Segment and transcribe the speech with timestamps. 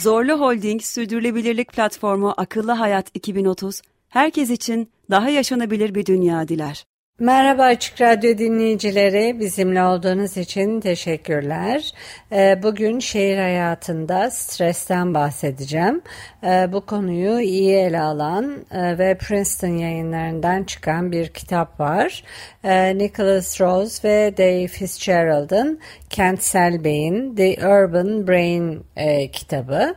[0.00, 6.84] Zorlu Holding Sürdürülebilirlik Platformu Akıllı Hayat 2030, herkes için daha yaşanabilir bir dünya diler.
[7.20, 11.92] Merhaba Açık Radyo dinleyicileri, bizimle olduğunuz için teşekkürler.
[12.32, 16.02] Ee, bugün şehir hayatında stresten bahsedeceğim.
[16.44, 22.24] Ee, bu konuyu iyi ele alan e, ve Princeton yayınlarından çıkan bir kitap var.
[22.64, 29.94] Ee, Nicholas Rose ve Dave Fitzgerald'ın Kentsel Beyin, The Urban Brain e, kitabı.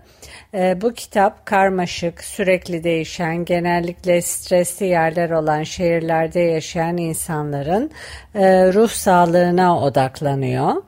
[0.82, 7.13] Bu kitap karmaşık, sürekli değişen, genellikle stresli yerler olan şehirlerde yaşayan insanların
[8.36, 10.84] e, ruh sağlığına odaklanıyor.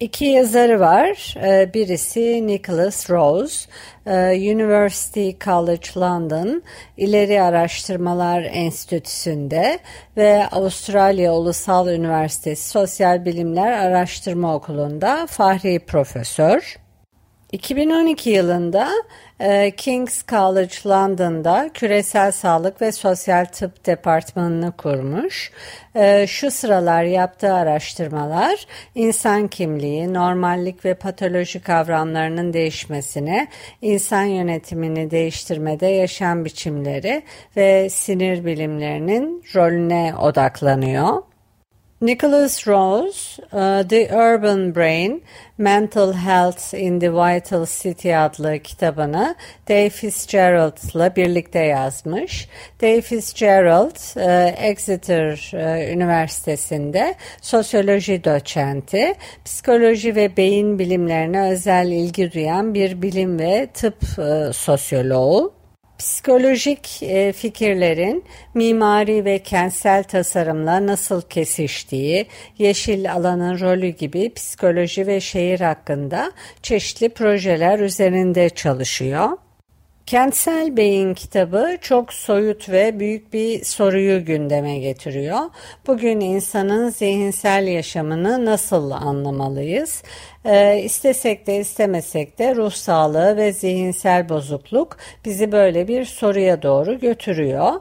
[0.00, 1.34] İki yazarı var.
[1.42, 3.68] E, birisi Nicholas Rose,
[4.06, 6.62] e, University College London
[6.96, 9.78] İleri Araştırmalar Enstitüsü'nde
[10.16, 16.83] ve Avustralya Ulusal Üniversitesi Sosyal Bilimler Araştırma Okulu'nda fahri profesör.
[17.54, 18.88] 2012 yılında
[19.40, 25.52] e, King's College London'da küresel sağlık ve sosyal tıp departmanını kurmuş.
[25.94, 33.48] E, şu sıralar yaptığı araştırmalar insan kimliği, normallik ve patoloji kavramlarının değişmesine,
[33.82, 37.22] insan yönetimini değiştirmede yaşam biçimleri
[37.56, 41.22] ve sinir bilimlerinin rolüne odaklanıyor.
[42.04, 45.22] Nicholas Rose, uh, The Urban Brain,
[45.56, 49.34] Mental Health in the Vital City adlı kitabını
[49.68, 52.48] Dave Fitzgerald'la birlikte yazmış.
[52.82, 62.74] Dave Fitzgerald, uh, Exeter uh, Üniversitesi'nde sosyoloji doçenti, psikoloji ve beyin bilimlerine özel ilgi duyan
[62.74, 65.63] bir bilim ve tıp uh, sosyoloğu.
[66.04, 72.26] Psikolojik e, fikirlerin mimari ve kentsel tasarımla nasıl kesiştiği,
[72.58, 76.32] yeşil alanın rolü gibi psikoloji ve şehir hakkında
[76.62, 79.28] çeşitli projeler üzerinde çalışıyor.
[80.06, 85.40] Kentsel Beyin kitabı çok soyut ve büyük bir soruyu gündeme getiriyor.
[85.86, 90.02] Bugün insanın zihinsel yaşamını nasıl anlamalıyız?
[90.44, 96.98] Ee, istesek de istemesek de ruh sağlığı ve zihinsel bozukluk bizi böyle bir soruya doğru
[96.98, 97.72] götürüyor.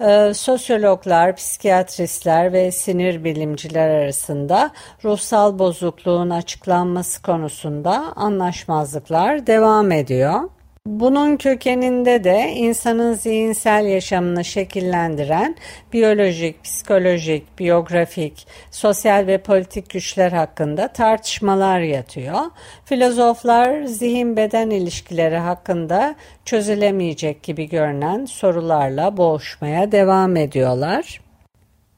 [0.00, 4.70] Ee, sosyologlar, psikiyatristler ve sinir bilimciler arasında
[5.04, 10.40] ruhsal bozukluğun açıklanması konusunda anlaşmazlıklar devam ediyor.
[10.86, 15.56] Bunun kökeninde de insanın zihinsel yaşamını şekillendiren
[15.92, 22.40] biyolojik, psikolojik, biyografik, sosyal ve politik güçler hakkında tartışmalar yatıyor.
[22.84, 26.14] Filozoflar zihin beden ilişkileri hakkında
[26.44, 31.20] çözülemeyecek gibi görünen sorularla boğuşmaya devam ediyorlar.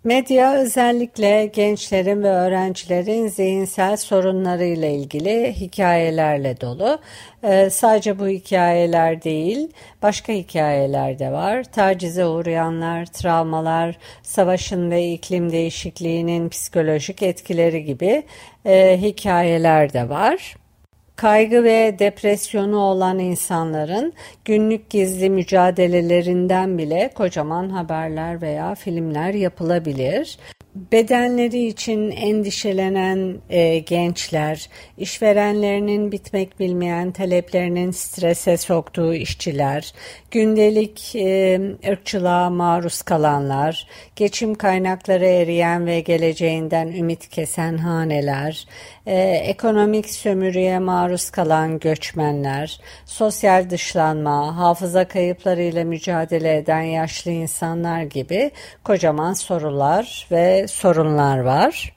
[0.04, 6.98] Medya özellikle gençlerin ve öğrencilerin zihinsel sorunlarıyla ilgili hikayelerle dolu.
[7.44, 9.68] Ee, sadece bu hikayeler değil,
[10.02, 11.64] başka hikayeler de var.
[11.64, 18.22] Tacize uğrayanlar, travmalar, savaşın ve iklim değişikliğinin psikolojik etkileri gibi
[18.66, 20.56] e, hikayeler de var
[21.22, 24.12] kaygı ve depresyonu olan insanların
[24.44, 30.38] günlük gizli mücadelelerinden bile kocaman haberler veya filmler yapılabilir.
[30.74, 39.94] Bedenleri için endişelenen e, gençler, işverenlerinin bitmek bilmeyen taleplerinin strese soktuğu işçiler,
[40.30, 43.86] gündelik e, ırkçılığa maruz kalanlar,
[44.16, 48.66] geçim kaynakları eriyen ve geleceğinden ümit kesen haneler,
[49.06, 58.50] e, ekonomik sömürüye maruz kalan göçmenler, sosyal dışlanma, hafıza kayıplarıyla mücadele eden yaşlı insanlar gibi
[58.84, 61.92] kocaman sorular ve sorunlar var.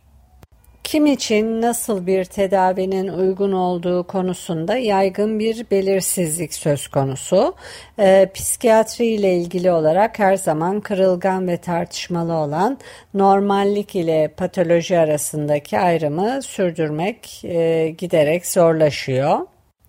[0.86, 7.56] Kim için nasıl bir tedavinin uygun olduğu konusunda yaygın bir belirsizlik söz konusu.
[8.00, 12.78] E, psikiyatri ile ilgili olarak her zaman kırılgan ve tartışmalı olan
[13.14, 19.40] normallik ile patoloji arasındaki ayrımı sürdürmek e, giderek zorlaşıyor.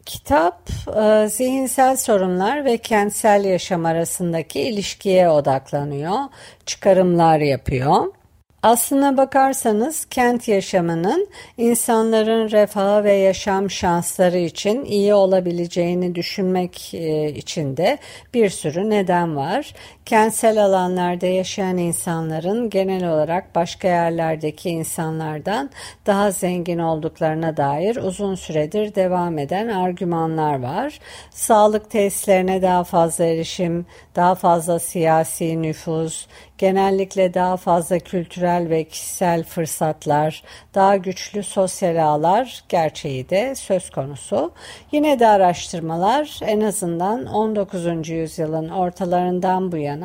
[0.07, 6.19] Kitap e, zihinsel sorunlar ve kentsel yaşam arasındaki ilişkiye odaklanıyor,
[6.67, 8.13] çıkarımlar yapıyor.
[8.63, 17.77] Aslına bakarsanız kent yaşamının insanların refahı ve yaşam şansları için iyi olabileceğini düşünmek e, için
[17.77, 17.99] de
[18.35, 19.75] bir sürü neden var.
[20.07, 25.71] Kentsel alanlarda yaşayan insanların genel olarak başka yerlerdeki insanlardan
[26.07, 30.99] daha zengin olduklarına dair uzun süredir devam eden argümanlar var.
[31.31, 33.87] Sağlık tesislerine daha fazla erişim,
[34.17, 40.43] daha fazla siyasi nüfuz, genellikle daha fazla kültürel ve kişisel fırsatlar,
[40.75, 44.53] daha güçlü sosyal ağlar gerçeği de söz konusu.
[44.93, 48.09] Yine de araştırmalar en azından 19.
[48.09, 49.96] yüzyılın ortalarından bu yana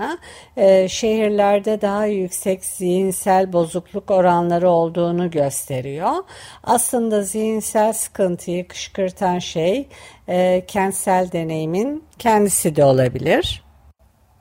[0.58, 6.16] e, şehirlerde daha yüksek zihinsel bozukluk oranları olduğunu gösteriyor.
[6.64, 9.88] Aslında zihinsel sıkıntıyı kışkırtan şey
[10.30, 13.64] e, kentsel deneyimin kendisi de olabilir.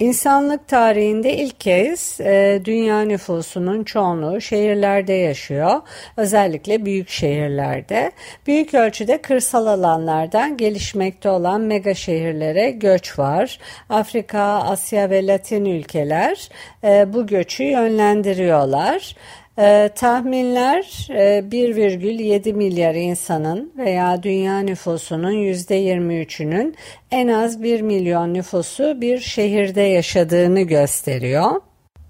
[0.00, 5.80] İnsanlık tarihinde ilk kez e, dünya nüfusunun çoğunluğu şehirlerde yaşıyor.
[6.16, 8.12] Özellikle büyük şehirlerde.
[8.46, 13.58] Büyük ölçüde kırsal alanlardan gelişmekte olan mega şehirlere göç var.
[13.88, 16.48] Afrika, Asya ve Latin ülkeler
[16.84, 19.16] e, bu göçü yönlendiriyorlar.
[19.60, 26.76] Ee, tahminler e, 1,7 milyar insanın veya dünya nüfusunun %23'ünün
[27.10, 31.60] en az 1 milyon nüfusu bir şehirde yaşadığını gösteriyor.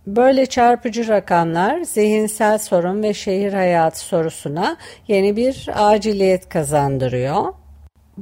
[0.07, 4.77] Böyle çarpıcı rakamlar zihinsel sorun ve şehir hayatı sorusuna
[5.09, 7.55] yeni bir aciliyet kazandırıyor.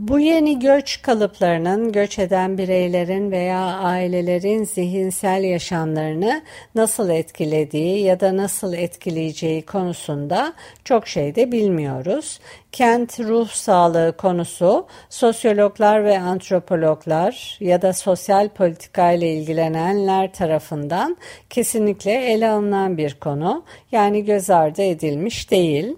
[0.00, 6.42] Bu yeni göç kalıplarının göç eden bireylerin veya ailelerin zihinsel yaşamlarını
[6.74, 10.52] nasıl etkilediği ya da nasıl etkileyeceği konusunda
[10.84, 12.40] çok şey de bilmiyoruz.
[12.72, 21.16] Kent ruh sağlığı konusu sosyologlar ve antropologlar ya da sosyal politika ile ilgilenenler tarafından
[21.50, 23.64] kesinlikle ele alınan bir konu.
[23.92, 25.96] Yani göz ardı edilmiş değil.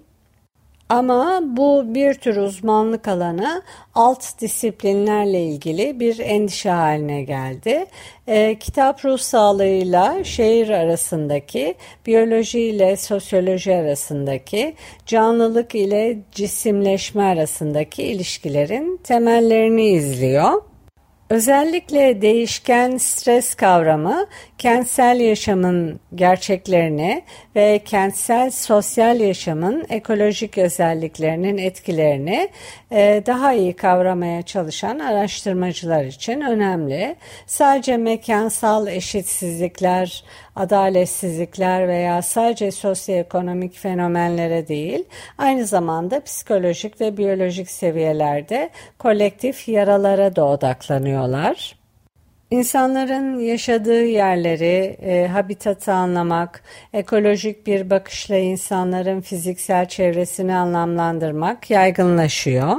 [0.91, 3.61] Ama bu bir tür uzmanlık alanı
[3.95, 7.85] alt disiplinlerle ilgili bir endişe haline geldi.
[8.27, 18.99] E, kitap ruh sağlığıyla şehir arasındaki, biyoloji ile sosyoloji arasındaki, canlılık ile cisimleşme arasındaki ilişkilerin
[19.03, 20.61] temellerini izliyor.
[21.29, 24.27] Özellikle değişken stres kavramı
[24.61, 27.23] kentsel yaşamın gerçeklerini
[27.55, 32.49] ve kentsel sosyal yaşamın ekolojik özelliklerinin etkilerini
[32.91, 37.15] e, daha iyi kavramaya çalışan araştırmacılar için önemli.
[37.45, 40.23] Sadece mekansal eşitsizlikler,
[40.55, 45.03] adaletsizlikler veya sadece sosyoekonomik fenomenlere değil,
[45.37, 48.69] aynı zamanda psikolojik ve biyolojik seviyelerde
[48.99, 51.80] kolektif yaralara da odaklanıyorlar.
[52.51, 62.77] İnsanların yaşadığı yerleri, e, habitatı anlamak, ekolojik bir bakışla insanların fiziksel çevresini anlamlandırmak yaygınlaşıyor.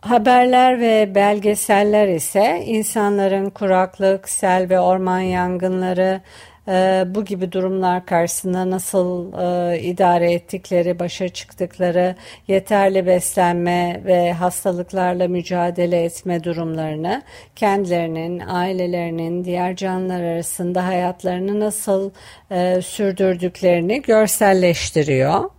[0.00, 6.20] Haberler ve belgeseller ise insanların kuraklık, sel ve orman yangınları,
[6.68, 12.14] e, bu gibi durumlar karşısında nasıl e, idare ettikleri, başa çıktıkları,
[12.48, 17.22] yeterli beslenme ve hastalıklarla mücadele etme durumlarını,
[17.56, 22.10] kendilerinin, ailelerinin, diğer canlılar arasında hayatlarını nasıl
[22.50, 25.50] e, sürdürdüklerini görselleştiriyor.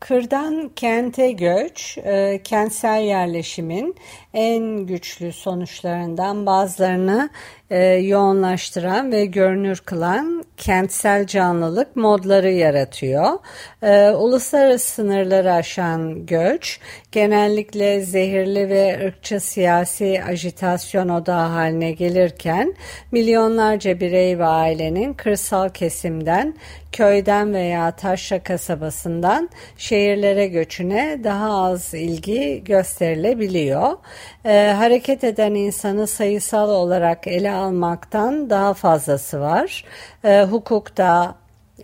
[0.00, 3.94] Kırdan kente göç, e, kentsel yerleşimin
[4.34, 7.30] en güçlü sonuçlarından bazılarını
[7.70, 13.38] e, yoğunlaştıran ve görünür kılan kentsel canlılık modları yaratıyor.
[13.82, 16.80] E, uluslararası sınırları aşan göç
[17.12, 22.74] genellikle zehirli ve ırkçı siyasi ajitasyon odağı haline gelirken
[23.12, 26.54] milyonlarca birey ve ailenin kırsal kesimden
[26.92, 33.96] köyden veya taşra kasabasından şehirlere göçüne daha az ilgi gösterilebiliyor.
[34.44, 39.84] Ee, hareket eden insanı sayısal olarak ele almaktan daha fazlası var.
[40.24, 41.34] Ee, hukukta,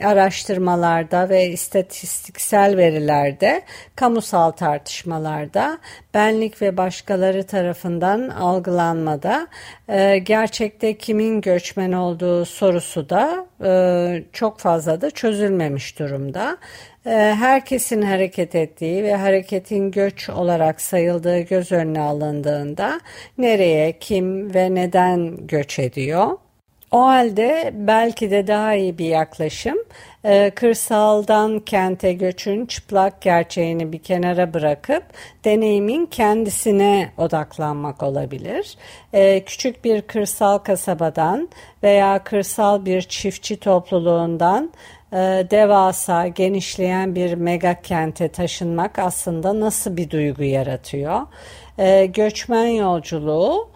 [0.03, 3.63] araştırmalarda ve istatistiksel verilerde,
[3.97, 5.79] kamusal tartışmalarda,
[6.15, 9.49] benlik ve başkaları tarafından algılanmada,
[9.89, 16.57] e, gerçekte kimin göçmen olduğu sorusu da e, çok fazla da çözülmemiş durumda.
[17.07, 23.01] E, herkesin hareket ettiği ve hareketin göç olarak sayıldığı göz önüne alındığında
[23.39, 26.39] nereye, kim ve neden göç ediyor?
[26.91, 29.79] O halde belki de daha iyi bir yaklaşım
[30.25, 35.03] e, kırsaldan kente göçün çıplak gerçeğini bir kenara bırakıp
[35.45, 38.77] deneyimin kendisine odaklanmak olabilir.
[39.13, 41.49] E, küçük bir kırsal kasabadan
[41.83, 44.73] veya kırsal bir çiftçi topluluğundan
[45.13, 45.17] e,
[45.51, 51.21] devasa, genişleyen bir mega kente taşınmak aslında nasıl bir duygu yaratıyor?
[52.15, 53.69] Göçmen yolculuğu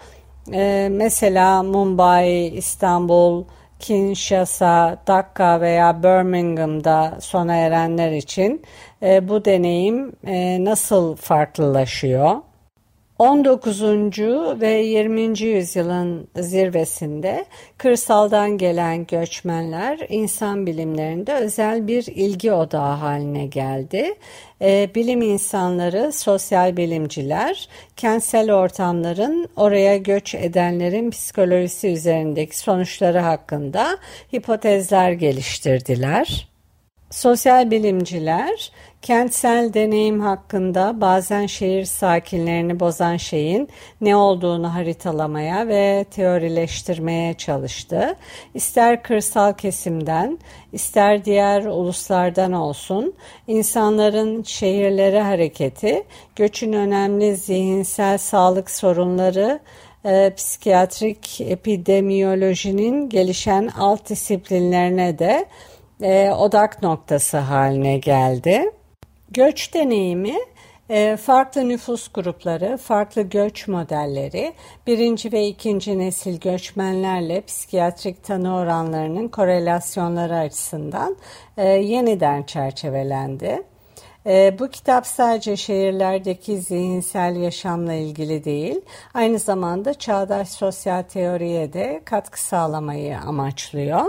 [0.52, 3.44] e, mesela Mumbai, İstanbul,
[3.78, 8.62] Kinshasa, Dakka veya Birmingham'da sona erenler için
[9.02, 12.36] e, bu deneyim e, nasıl farklılaşıyor?
[13.22, 13.82] 19.
[14.60, 15.40] ve 20.
[15.40, 17.44] yüzyılın zirvesinde
[17.78, 24.14] kırsaldan gelen göçmenler insan bilimlerinde özel bir ilgi odağı haline geldi.
[24.62, 33.98] Ee, bilim insanları, sosyal bilimciler, kentsel ortamların oraya göç edenlerin psikolojisi üzerindeki sonuçları hakkında
[34.32, 36.51] hipotezler geliştirdiler.
[37.12, 43.68] Sosyal bilimciler kentsel deneyim hakkında bazen şehir sakinlerini bozan şeyin
[44.00, 48.16] ne olduğunu haritalamaya ve teorileştirmeye çalıştı.
[48.54, 50.38] İster kırsal kesimden,
[50.72, 53.14] ister diğer uluslardan olsun,
[53.46, 56.04] insanların şehirlere hareketi,
[56.36, 59.60] göçün önemli zihinsel sağlık sorunları,
[60.04, 65.46] e, psikiyatrik epidemiyolojinin gelişen alt disiplinlerine de
[66.02, 68.70] e, odak noktası haline geldi.
[69.30, 70.36] Göç deneyimi
[70.90, 74.52] e, farklı nüfus grupları, farklı göç modelleri,
[74.86, 81.16] birinci ve ikinci nesil göçmenlerle psikiyatrik tanı oranlarının korelasyonları açısından
[81.56, 83.62] e, yeniden çerçevelendi.
[84.26, 88.80] E, bu kitap sadece şehirlerdeki zihinsel yaşamla ilgili değil,
[89.14, 94.04] aynı zamanda çağdaş sosyal teoriye de katkı sağlamayı amaçlıyor.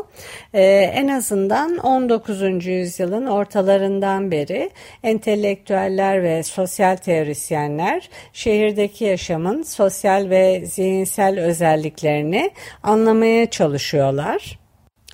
[0.54, 2.66] E, en azından 19.
[2.66, 4.72] yüzyılın ortalarından beri
[5.04, 12.52] entelektüeller ve sosyal teorisyenler şehirdeki yaşamın sosyal ve zihinsel özelliklerini
[12.84, 14.60] anlamaya çalışıyorlar.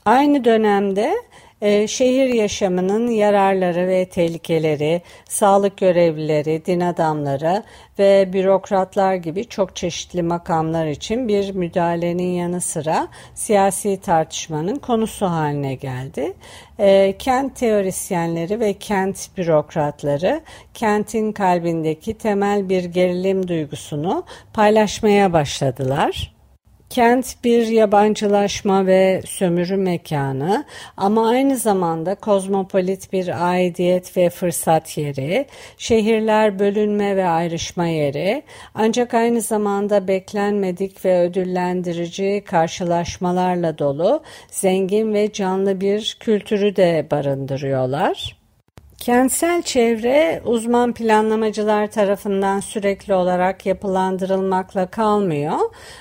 [0.06, 1.16] Aynı dönemde
[1.62, 7.64] e, şehir yaşamının yararları ve tehlikeleri, sağlık görevlileri, din adamları
[8.00, 15.76] ve bürokratlar gibi çok çeşitli makamlar için bir müdahalenin yanı sıra siyasi tartışmanın konusu haline
[15.76, 16.34] geldi.
[16.80, 20.42] E, kent teorisyenleri ve kent bürokratları
[20.74, 24.24] kentin kalbindeki temel bir gerilim duygusunu
[24.54, 26.39] paylaşmaya başladılar.
[26.90, 30.66] Kent bir yabancılaşma ve sömürü mekanı
[30.98, 35.46] ama aynı zamanda kozmopolit bir aidiyet ve fırsat yeri,
[35.78, 38.44] şehirler bölünme ve ayrışma yeri
[38.76, 48.39] ancak aynı zamanda beklenmedik ve ödüllendirici karşılaşmalarla dolu zengin ve canlı bir kültürü de barındırıyorlar.
[49.00, 55.58] Kentsel çevre uzman planlamacılar tarafından sürekli olarak yapılandırılmakla kalmıyor.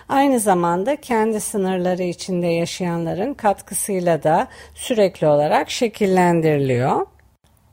[0.08, 7.06] Aynı zamanda kendi sınırları içinde yaşayanların katkısıyla da sürekli olarak şekillendiriliyor.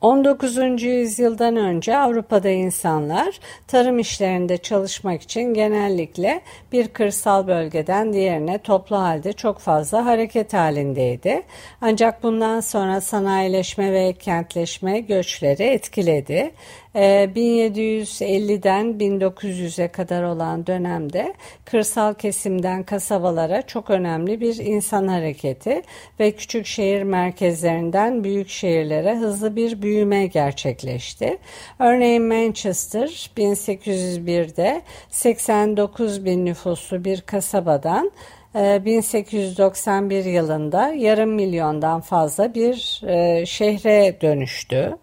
[0.00, 0.82] 19.
[0.82, 6.40] yüzyıldan önce Avrupa'da insanlar tarım işlerinde çalışmak için genellikle
[6.72, 11.42] bir kırsal bölgeden diğerine toplu halde çok fazla hareket halindeydi.
[11.80, 16.50] Ancak bundan sonra sanayileşme ve kentleşme göçleri etkiledi.
[16.96, 21.34] 1750'den 1900'e kadar olan dönemde
[21.64, 25.82] kırsal kesimden kasabalara çok önemli bir insan hareketi
[26.20, 31.38] ve küçük şehir merkezlerinden büyük şehirlere hızlı bir büyüme gerçekleşti.
[31.78, 38.10] Örneğin Manchester 1801'de 89 bin nüfuslu bir kasabadan
[38.54, 44.96] 1891 yılında yarım milyondan fazla bir e, şehre dönüştü.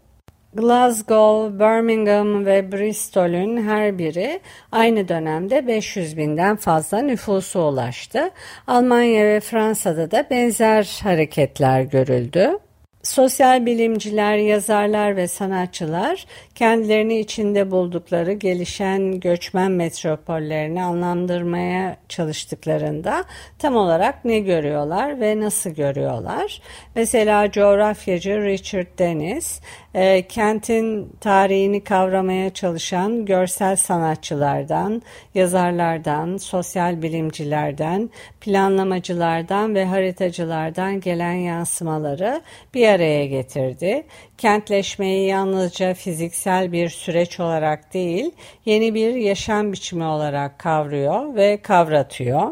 [0.55, 4.39] Glasgow, Birmingham ve Bristol'ün her biri
[4.71, 8.29] aynı dönemde 500 binden fazla nüfusu ulaştı.
[8.67, 12.59] Almanya ve Fransa'da da benzer hareketler görüldü.
[13.03, 23.23] Sosyal bilimciler, yazarlar ve sanatçılar kendilerini içinde buldukları gelişen göçmen metropollerini anlamlandırmaya çalıştıklarında
[23.59, 26.61] tam olarak ne görüyorlar ve nasıl görüyorlar?
[26.95, 29.61] Mesela coğrafyacı Richard Dennis
[29.93, 35.01] e, kentin tarihini kavramaya çalışan görsel sanatçılardan,
[35.35, 38.09] yazarlardan, sosyal bilimcilerden,
[38.41, 42.41] planlamacılardan ve haritacılardan gelen yansımaları
[42.73, 44.03] bir araya getirdi.
[44.37, 48.31] Kentleşmeyi yalnızca fiziksel bir süreç olarak değil,
[48.65, 52.51] yeni bir yaşam biçimi olarak kavruyor ve kavratıyor.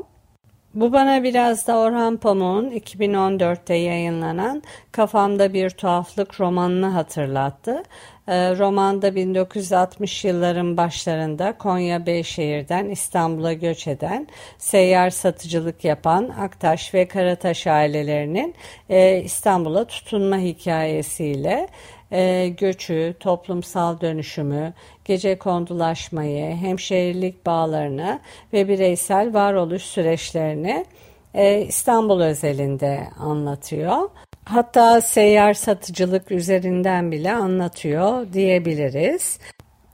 [0.73, 7.83] Bu bana biraz da Orhan Pamuk'un 2014'te yayınlanan Kafamda Bir Tuhaflık romanını hatırlattı.
[8.27, 17.07] Ee, romanda 1960 yılların başlarında Konya Beyşehir'den İstanbul'a göç eden, seyyar satıcılık yapan Aktaş ve
[17.07, 18.55] Karataş ailelerinin
[18.89, 21.67] e, İstanbul'a tutunma hikayesiyle
[22.11, 24.73] e, göçü, toplumsal dönüşümü,
[25.05, 28.19] gece kondulaşmayı, hemşehrilik bağlarını
[28.53, 30.85] ve bireysel varoluş süreçlerini
[31.33, 34.09] e, İstanbul özelinde anlatıyor.
[34.45, 39.39] Hatta seyyar satıcılık üzerinden bile anlatıyor diyebiliriz.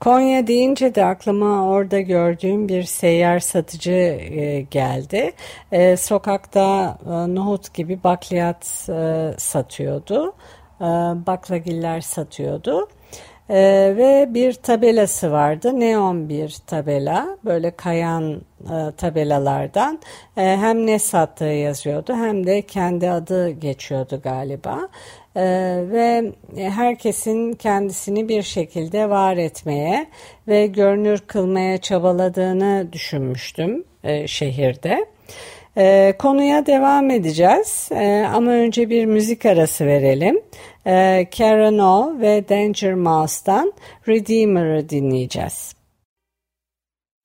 [0.00, 5.32] Konya deyince de aklıma orada gördüğüm bir seyyar satıcı e, geldi.
[5.72, 8.66] E, sokakta e, nohut gibi bakliyat
[9.38, 10.34] satıyordu.
[10.80, 10.84] E,
[11.26, 12.88] baklagiller satıyordu.
[13.50, 15.80] Ee, ve bir tabelası vardı.
[15.80, 17.38] Neon bir tabela.
[17.44, 20.00] Böyle kayan e, tabelalardan
[20.36, 24.88] e, hem ne sattığı yazıyordu hem de kendi adı geçiyordu galiba.
[25.36, 25.42] E,
[25.90, 30.06] ve herkesin kendisini bir şekilde var etmeye
[30.48, 35.06] ve görünür kılmaya çabaladığını düşünmüştüm e, şehirde.
[35.78, 40.40] E, konuya devam edeceğiz e, ama önce bir müzik arası verelim.
[40.86, 43.72] E, Karen O ve Danger Mouse'dan
[44.08, 45.74] Redeemer'ı dinleyeceğiz.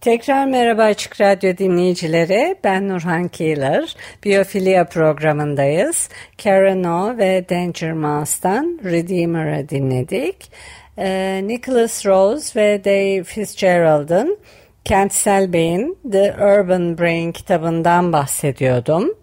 [0.01, 2.55] Tekrar merhaba Açık Radyo dinleyicileri.
[2.63, 3.95] Ben Nurhan Keeler.
[4.23, 6.09] Biyofilia programındayız.
[6.43, 10.51] Karen O ve Danger Mouse'dan Redeemer'ı dinledik.
[10.97, 14.37] Ee, Nicholas Rose ve Dave Fitzgerald'ın
[14.85, 19.13] Kentsel Beyin The Urban Brain kitabından bahsediyordum.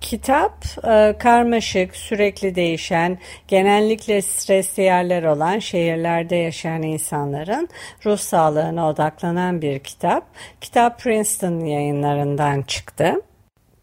[0.00, 7.68] Kitap e, karmaşık, sürekli değişen, genellikle stresli yerler olan şehirlerde yaşayan insanların
[8.06, 10.24] ruh sağlığına odaklanan bir kitap.
[10.60, 13.14] Kitap Princeton yayınlarından çıktı.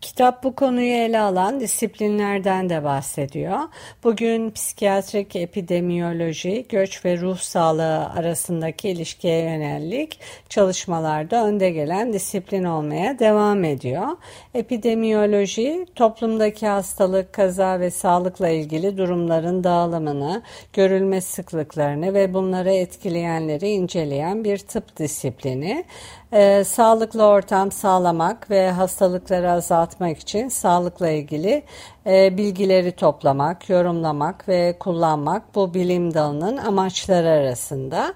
[0.02, 3.60] Kitap bu konuyu ele alan disiplinlerden de bahsediyor.
[4.04, 13.20] Bugün psikiyatrik epidemiyoloji, göç ve ruh sağlığı arasındaki ilişkiye yönelik çalışmalarda önde gelen disiplin olmaya
[13.20, 14.08] devam ediyor.
[14.54, 20.42] Epidemiyoloji, toplumdaki hastalık, kaza ve sağlıkla ilgili durumların dağılımını,
[20.74, 25.86] görülme sıklıklarını ve bunları etkileyenleri inceleyen bir tıp disiplini
[26.32, 31.64] e, sağlıklı ortam sağlamak ve hastalıkları azaltmak için sağlıkla ilgili
[32.06, 38.14] e, bilgileri toplamak, yorumlamak ve kullanmak bu bilim dalının amaçları arasında.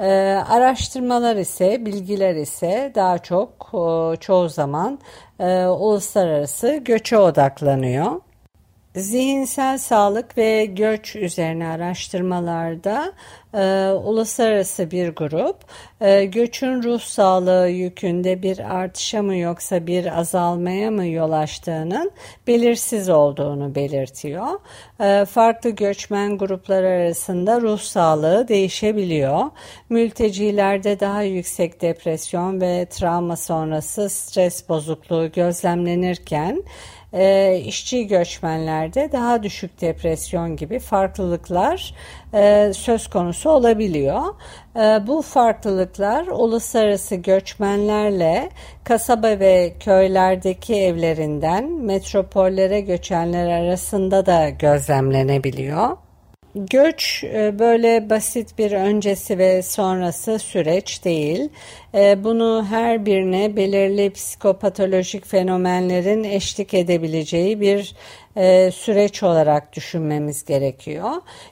[0.00, 0.08] E,
[0.48, 4.98] araştırmalar ise, bilgiler ise daha çok e, çoğu zaman
[5.40, 8.20] e, uluslararası göçe odaklanıyor.
[8.96, 13.12] Zihinsel sağlık ve göç üzerine araştırmalarda
[13.54, 15.56] e, uluslararası bir grup
[16.00, 22.10] e, göçün ruh sağlığı yükünde bir artışa mı yoksa bir azalmaya mı yol açtığının
[22.46, 24.46] belirsiz olduğunu belirtiyor.
[25.00, 29.40] E, farklı göçmen grupları arasında ruh sağlığı değişebiliyor.
[29.88, 36.62] Mültecilerde daha yüksek depresyon ve travma sonrası stres bozukluğu gözlemlenirken
[37.16, 41.94] e, işçi göçmenlerde daha düşük depresyon gibi farklılıklar
[42.34, 44.22] e, söz konusu olabiliyor.
[44.76, 48.50] E, bu farklılıklar uluslararası göçmenlerle
[48.84, 56.05] kasaba ve köylerdeki evlerinden metropollere göçenler arasında da gözlemlenebiliyor.
[56.56, 61.48] Göç e, böyle basit bir öncesi ve sonrası süreç değil.
[61.94, 67.94] E, bunu her birine belirli psikopatolojik fenomenlerin eşlik edebileceği bir
[68.36, 71.10] e, süreç olarak düşünmemiz gerekiyor.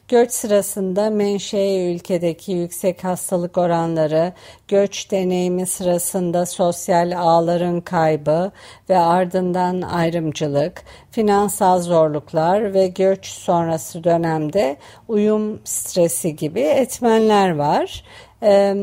[0.09, 4.33] Göç sırasında menşe ülkedeki yüksek hastalık oranları,
[4.69, 8.53] göç deneyimi sırasında sosyal ağların kaybı
[8.89, 14.77] ve ardından ayrımcılık, finansal zorluklar ve göç sonrası dönemde
[15.09, 18.05] uyum stresi gibi etmenler var.
[18.43, 18.75] E,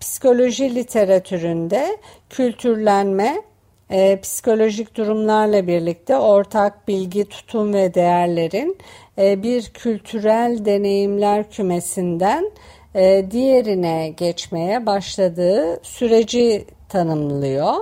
[0.00, 1.96] psikoloji literatüründe
[2.30, 3.42] kültürlenme
[3.90, 8.78] e, psikolojik durumlarla birlikte ortak bilgi, tutum ve değerlerin
[9.18, 12.50] e, bir kültürel deneyimler kümesinden
[12.94, 17.74] e, diğerine geçmeye başladığı süreci tanımlıyor.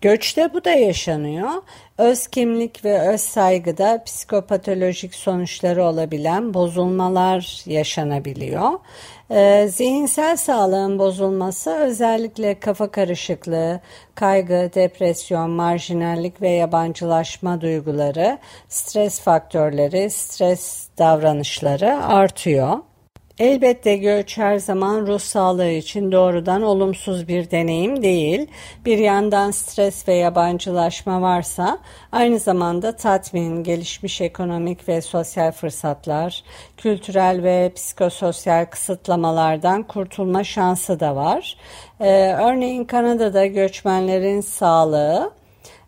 [0.00, 1.50] Göçte bu da yaşanıyor.
[1.98, 8.70] Öz kimlik ve öz saygıda psikopatolojik sonuçları olabilen bozulmalar yaşanabiliyor.
[9.30, 13.80] Ee, zihinsel sağlığın bozulması özellikle kafa karışıklığı,
[14.14, 22.78] kaygı, depresyon, marjinallik ve yabancılaşma duyguları, stres faktörleri, stres davranışları artıyor.
[23.38, 28.46] Elbette göç her zaman ruh sağlığı için doğrudan olumsuz bir deneyim değil.
[28.84, 31.78] Bir yandan stres ve yabancılaşma varsa
[32.12, 36.42] aynı zamanda tatmin, gelişmiş ekonomik ve sosyal fırsatlar,
[36.76, 41.56] kültürel ve psikososyal kısıtlamalardan kurtulma şansı da var.
[42.00, 45.32] Ee, örneğin Kanada'da göçmenlerin sağlığı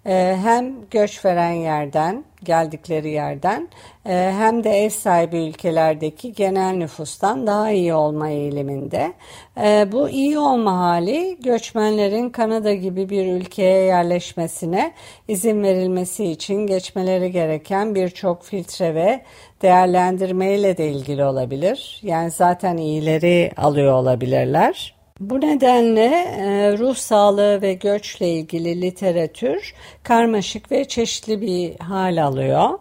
[0.06, 3.68] ee, hem göç veren yerden, geldikleri yerden
[4.06, 9.12] e, hem de ev sahibi ülkelerdeki genel nüfustan daha iyi olma eğiliminde.
[9.60, 14.92] Ee, bu iyi olma hali göçmenlerin Kanada gibi bir ülkeye yerleşmesine
[15.28, 19.20] izin verilmesi için geçmeleri gereken birçok filtre ve
[19.62, 22.00] değerlendirmeyle de ilgili olabilir.
[22.02, 24.95] Yani zaten iyileri alıyor olabilirler.
[25.20, 32.78] Bu nedenle e, ruh sağlığı ve göçle ilgili literatür karmaşık ve çeşitli bir hal alıyor.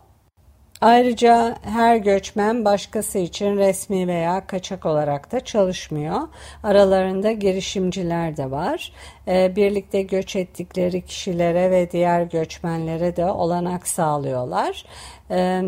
[0.82, 6.22] Ayrıca her göçmen başkası için resmi veya kaçak olarak da çalışmıyor.
[6.64, 8.94] Aralarında girişimciler de var.
[9.28, 14.86] Ee, birlikte göç ettikleri kişilere ve diğer göçmenlere de olanak sağlıyorlar.
[15.32, 15.62] Ee,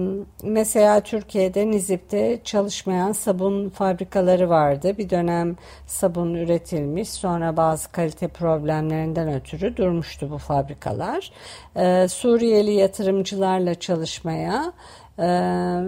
[0.43, 4.97] mesela Türkiye'de Nizip'te çalışmayan sabun fabrikaları vardı.
[4.97, 5.55] Bir dönem
[5.87, 11.31] sabun üretilmiş sonra bazı kalite problemlerinden ötürü durmuştu bu fabrikalar.
[11.75, 14.73] Ee, Suriyeli yatırımcılarla çalışmaya
[15.17, 15.27] e,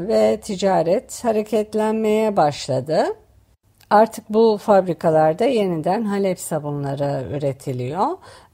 [0.08, 3.06] ve ticaret hareketlenmeye başladı.
[3.90, 8.08] Artık bu fabrikalarda yeniden Halep sabunları üretiliyor.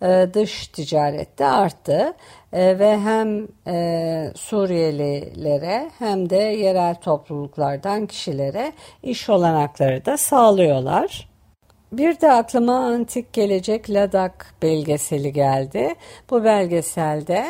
[0.04, 2.14] Ee, dış ticarette arttı
[2.56, 11.30] ee, ve hem e, Suriyelilere hem de yerel topluluklardan kişilere iş olanakları da sağlıyorlar.
[11.92, 15.96] Bir de aklıma antik gelecek Ladak belgeseli geldi.
[16.30, 17.46] Bu belgeselde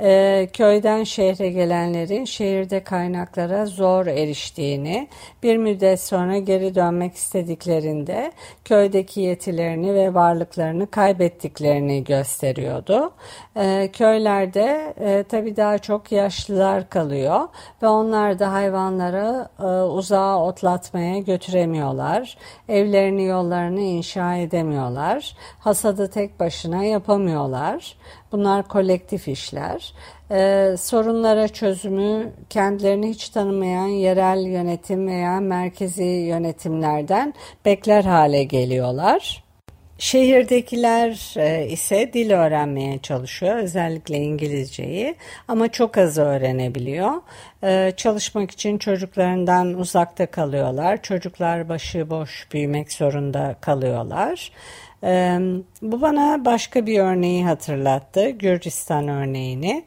[0.00, 5.08] e, köyden şehre gelenlerin şehirde kaynaklara zor eriştiğini,
[5.42, 8.32] bir müddet sonra geri dönmek istediklerinde
[8.64, 13.12] köydeki yetilerini ve varlıklarını kaybettiklerini gösteriyordu.
[13.56, 17.48] E, köylerde e, tabii daha çok yaşlılar kalıyor
[17.82, 22.38] ve onlar da hayvanları e, uzağa otlatmaya götüremiyorlar.
[22.68, 25.36] Evlerini yollarını inşa edemiyorlar.
[25.58, 27.96] Hasadı tek başına yapamıyorlar.
[28.32, 29.92] Bunlar kolektif işler.
[30.30, 39.48] Ee, sorunlara çözümü kendilerini hiç tanımayan yerel yönetim veya merkezi yönetimlerden bekler hale geliyorlar.
[39.98, 45.16] Şehirdekiler e, ise dil öğrenmeye çalışıyor, özellikle İngilizceyi
[45.48, 47.12] ama çok az öğrenebiliyor.
[47.64, 51.02] E, çalışmak için çocuklarından uzakta kalıyorlar.
[51.02, 54.52] Çocuklar başıboş büyümek zorunda kalıyorlar.
[55.04, 55.38] E,
[55.82, 59.84] bu bana başka bir örneği hatırlattı, Gürcistan örneğini.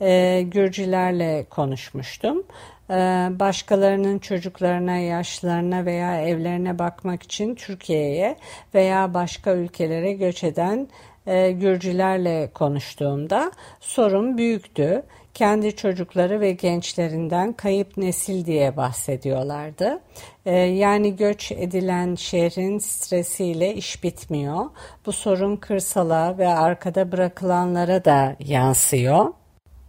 [0.00, 2.44] E, Gürcülerle konuşmuştum.
[2.90, 2.94] E,
[3.30, 8.36] başkalarının çocuklarına, yaşlarına veya evlerine bakmak için Türkiye'ye
[8.74, 10.88] veya başka ülkelere göç eden
[11.26, 15.02] e, Gürcülerle konuştuğumda sorun büyüktü
[15.34, 20.00] kendi çocukları ve gençlerinden kayıp nesil diye bahsediyorlardı.
[20.46, 24.64] Ee, yani göç edilen şehrin stresiyle iş bitmiyor.
[25.06, 29.32] Bu sorun kırsala ve arkada bırakılanlara da yansıyor.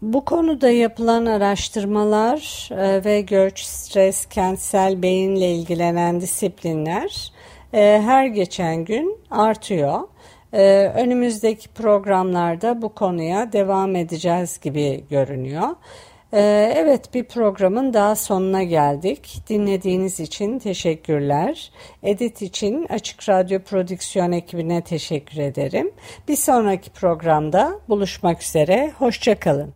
[0.01, 7.31] Bu konuda yapılan araştırmalar e, ve göç, stres, kentsel beyinle ilgilenen disiplinler
[7.73, 9.99] e, her geçen gün artıyor.
[10.53, 15.69] Ee, önümüzdeki programlarda bu konuya devam edeceğiz gibi görünüyor.
[16.33, 19.37] Ee, evet bir programın daha sonuna geldik.
[19.49, 21.71] Dinlediğiniz için teşekkürler.
[22.03, 25.91] Edit için Açık Radyo Prodüksiyon ekibine teşekkür ederim.
[26.27, 28.91] Bir sonraki programda buluşmak üzere.
[28.97, 29.75] Hoşçakalın.